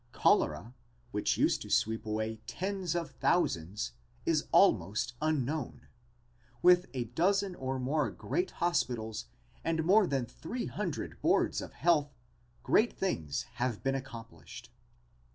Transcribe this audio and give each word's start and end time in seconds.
Cholera, 0.13 0.73
which 1.11 1.37
used 1.37 1.61
to 1.61 1.69
sweep 1.69 2.07
away 2.07 2.39
tens 2.47 2.95
of 2.95 3.11
thousands 3.11 3.91
is 4.25 4.47
almost 4.51 5.13
unknown. 5.21 5.89
With 6.63 6.87
a 6.95 7.03
dozen 7.03 7.53
or 7.53 7.77
more 7.77 8.09
great 8.09 8.49
hospitals 8.49 9.25
and 9.63 9.83
more 9.83 10.07
than 10.07 10.25
three 10.25 10.65
hundred 10.65 11.21
boards 11.21 11.61
of 11.61 11.73
health, 11.73 12.17
great 12.63 12.93
things 12.97 13.43
have 13.57 13.83
been 13.83 13.93
accomplished. 13.93 14.71